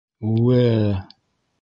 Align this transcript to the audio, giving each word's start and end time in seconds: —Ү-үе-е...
—Ү-үе-е... 0.29 0.89